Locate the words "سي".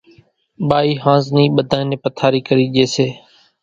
2.95-3.07